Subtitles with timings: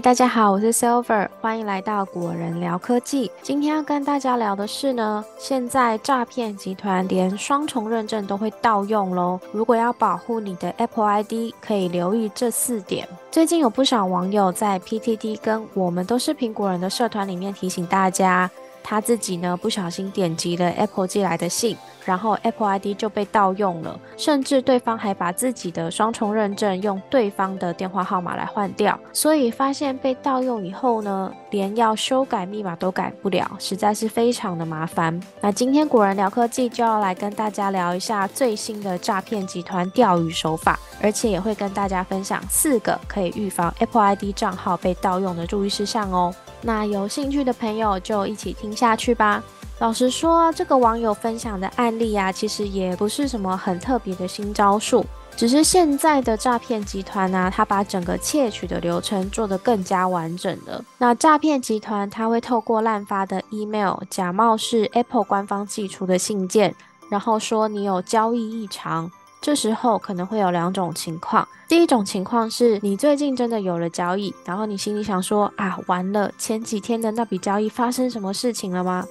[0.00, 3.28] 大家好，我是 Silver，欢迎来到果仁聊科技。
[3.42, 9.40] 今天要跟大家聊的是呢，现在诈骗集团连双重认证都会盗用喽。
[9.50, 13.08] 如果要保护你的 Apple ID，可以留意这四点。
[13.32, 18.48] 最近有不少网友在 PTT 跟我们都是苹果人的社团里面提醒大家。
[18.88, 35.20] 他自己呢不小心点击了 Apple 寄来的信，然后 Apple ID 就被盗用了，甚至对方还把自己的双重认证用对方的电话号码来换掉，所以发现被盗用以后呢，连要修改密码都改不了，实在是非常的麻烦。
[35.42, 46.34] 那今天果然聊科技就要来跟大家聊一下最新的诈骗集团钓鱼手法，而且也会跟大家分享四个可以预防 Apple ID 账号被盗用的注意事项哦。
[46.62, 49.42] 那有兴趣的朋友就一起听下去吧。
[49.78, 55.06] 老实说，这个网友分享的案例啊，其实也不是什么很特别的新招数，
[55.36, 60.84] 只是现在的诈骗集团呢，他把整个窃取的流程做得更加完整了。
[60.98, 66.74] 那诈骗集团他会透过滥发的 email，假冒是 Apple 官方寄出的信件，
[67.08, 69.08] 然后说你有交易异常。
[69.48, 79.06] 这时候可能会有两种情况，第一种情况是你最近真的有了交易，然后你心里想说啊，完了，前几天的那笔交易发生什么事情了吗？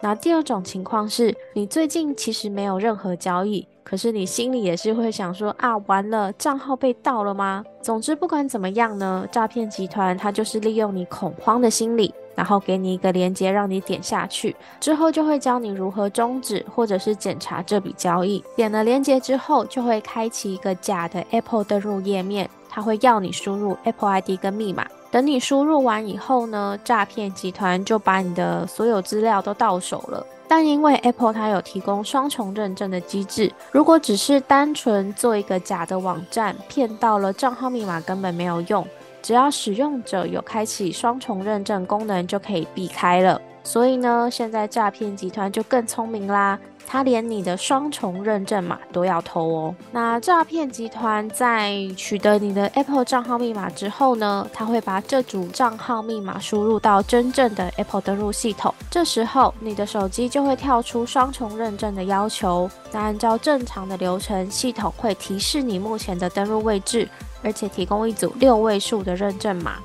[0.00, 7.62] 那第二种情况是你最近其实没有任何交易，可是你心里也是会想说啊，完了，账号被盗了吗？
[7.80, 12.12] 总之不管怎么样呢，诈骗集团它就是利用你恐慌的心理。
[12.36, 18.44] 然后给你一个链接，让你点下去，之后就会教你如何终止或者是检查这笔交易。
[18.54, 24.86] 点了链接之后，就会开启一个假的 Apple 登录页面，它会要你输入 Apple ID 跟密码。
[25.10, 30.24] 等你输入完以后呢，诈骗集团就把你的所有资料都到手了。
[30.48, 38.86] 但因为 Apple 它有提供双重认证的机制，如果只是单纯做一个假的网站，骗到了账号密码根本没有用。
[39.26, 43.42] 只要使用者有开启双重认证功能，就可以避开了。
[43.64, 46.56] 所以呢，现在诈骗集团就更聪明啦，
[46.86, 49.74] 他连你的双重认证码都要偷哦。
[49.90, 62.70] 那诈骗集团在取得你的 Apple 账号密码之后呢，他会把这组账号密码输入到真正的 Apple 登录系统，这时候你的手机就会跳出双重认证的要求。
[62.92, 67.08] 那按照正常的流程，系统会提示你目前的登录位置。
[67.42, 69.78] 而且提供一组六位数的认证码，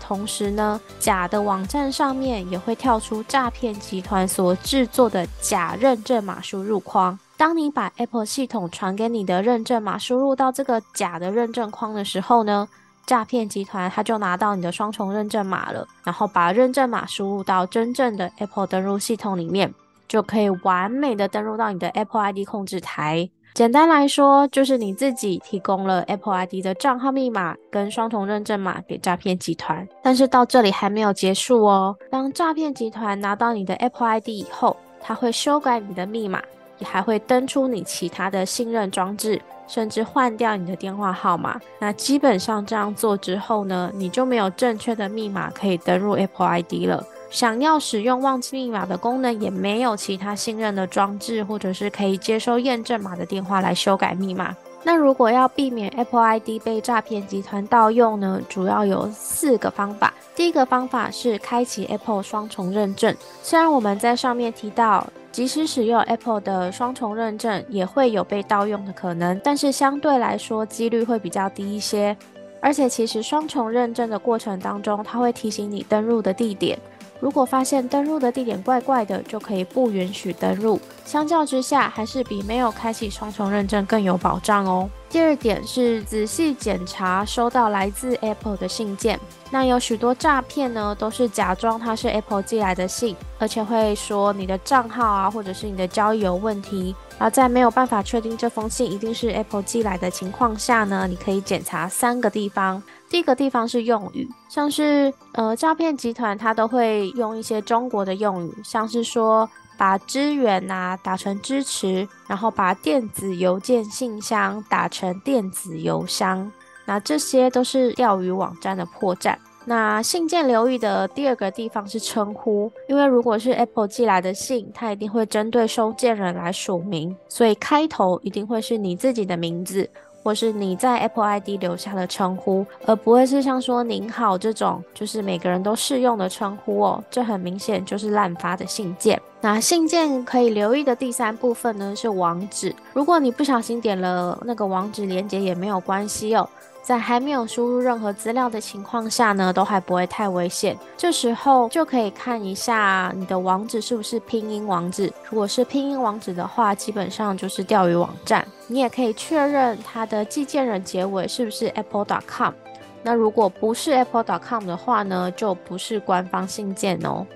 [0.00, 7.18] 同时呢，假的网站上面也会跳出诈骗集团所制作的假认证码输入框。
[7.36, 12.68] 当你把 Apple 系统传给你的认证码输入到这个假的认证框的时候呢，
[13.06, 19.72] 诈骗集团他就拿到你的双重认证码了，然后把认证码输入到真正的 Apple 登录系统里面，
[20.06, 23.30] 就可以完美的登录到你的 Apple ID 控制台。
[23.52, 29.86] 简单来说，就是你自己提供了 Apple ID 的账号密码跟双重认证码给诈骗集团。
[30.02, 31.94] 但是到这里还没有结束哦。
[32.10, 36.40] 当诈骗集团拿到你的 Apple ID 以后，他会修改你的密码，
[36.78, 41.60] 也还会登出你其他的信任装置，甚至换掉你的电话号码。
[41.80, 47.04] 那基本上这样做之后呢，你就没有正确的密码可以登入 Apple ID 了。
[47.30, 54.54] 想要使用忘记密码的功能，也没有其他信任的装置，或者是可以接收验证码的电话来修改密码。
[54.82, 58.40] 那如果要避免 Apple ID 被诈骗集团盗用呢？
[58.48, 60.12] 主要有四个方法。
[60.34, 63.14] 第一个方法是开启 Apple 双重认证。
[63.42, 72.16] 虽然我们在上面提到，即使使用 Apple 的双重认证，也会有被盗用的可能，但是相对来说几率会比较低一些。
[72.62, 76.78] 而且其实双重认证的过程当中，它会提醒你登录的地点。
[77.20, 80.80] 如果发现登录的地点怪怪的，就可以不允许登录。
[81.04, 84.88] 相较之下，还是比没有开启双重认证更有保障哦。
[85.10, 89.18] 第二点是仔细检查收到来自 Apple 的信件。
[89.50, 96.94] 那有许多诈骗呢，都是假装它是 Apple 寄来的信，而且会说你的账号啊，或者是你的交易有问题。
[97.18, 102.80] 而在没有办法确定这封信一定是 Apple 寄来的情况下呢，你可以检查三个地方。
[103.08, 116.52] 第一个地方是用语，像是呃诈骗集团它都会用一些中国的用语，像是说把支援呐打成支持，然后把电子邮件信箱打成电子邮箱，
[116.84, 119.34] 那这些都是钓鱼网站的破绽。
[119.64, 129.88] 那信件留意的第二个地方是称呼，因为如果是 Apple 寄来的信，它一定会针对收件人来署名，所以开头一定会是你自己的名字。
[130.22, 137.02] 或是你在 Apple ID 留下的称呼，而不会是像说您好这种，就是每个人都适用的称呼哦。
[137.10, 139.18] 这很明显就是滥发的信件。
[139.42, 146.48] 那信件可以留意的第三部分呢是网址，如果你不小心点了那个网址连接也没有关系哦。
[146.82, 150.76] 在还没有输入任何资料的情况下呢，都还不会太危险。
[150.96, 155.12] 这时候就可以看一下你的网址是不是拼音网址。
[155.28, 158.46] 如果是拼音网址的话，基本上就是钓鱼网站。
[158.66, 162.54] 你也可以确认它的寄件人结尾是不是 apple.com。
[163.02, 167.26] 那如果不是 apple.com 的话呢，就不是官方信件哦。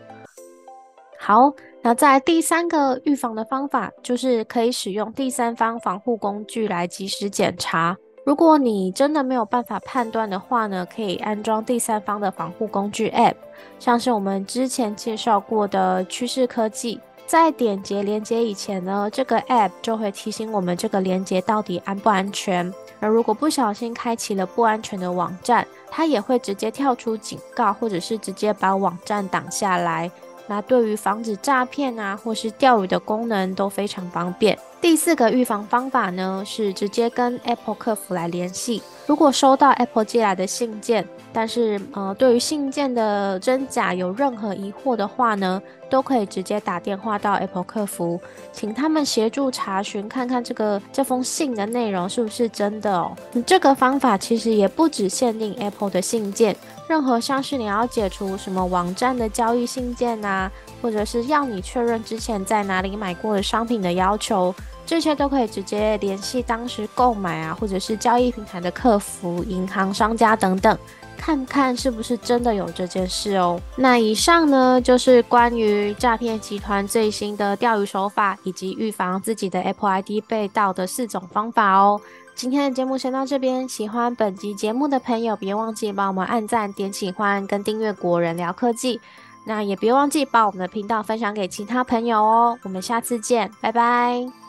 [1.27, 1.51] 好，
[1.81, 7.97] 那在第三个预防的方法，就是可以使用第三方防护工具来及时检查。
[8.27, 13.37] 如果你真的没有办法判断的话呢，可以安装第三方的防护工具 App，
[13.79, 17.01] 像是我们之前介绍过的趋势科技。
[17.27, 22.71] 在点击连接以前呢，这个 App 就会提醒我们这个连接到底安不安全。
[23.01, 30.11] 而如果不小心开启了不安全的网站，它也会直接跳出警告，或者是直接把网站挡下来。
[30.47, 34.59] 那对于防止诈骗啊，或是钓鱼的功能都非常方便。
[34.81, 38.83] 第四个预防方法呢，是直接跟 Apple 客服来联系。
[39.07, 45.61] 如果收到 Apple 寄来的信件，但是呃，对于信件的真假有任何疑惑的话呢，
[45.91, 48.21] 都可以直接打电话到 Apple 客服，
[48.53, 53.11] 请他们协助查询，看看这个这封信的内容是不是真的哦。
[53.45, 56.57] 这个方法其实也不只限定 Apple 的信件，
[56.89, 60.49] 任何像是你要解除什么网站的交易信件呐，
[60.81, 64.55] 或者是要你确认之前在哪里买过的商品的要求。
[64.87, 70.79] 这些都可以直接联系当时购买啊，或者是交易平台的客服、银行、商家等等，
[71.25, 73.59] 看看是不是真的有这件事哦。
[73.77, 81.99] 那以上呢，就是关于诈骗集团最新的钓鱼手法，以及预防自己的 Apple ID 被盗的四种方法哦。
[82.35, 89.01] 今天的节目先到这边，喜欢本集节目的朋友，别忘记帮我们按赞、点喜欢跟订阅国人聊科技。
[89.47, 92.59] 那也别忘记把我们的频道分享给其他朋友哦。
[92.65, 94.44] 我们下次见，拜拜。